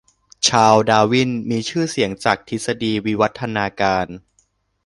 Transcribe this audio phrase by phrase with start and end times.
[0.45, 4.07] ชาลส์ ดาร์วิน มีชื่อเสียงจากทฤษฎีวิวัฒนาการ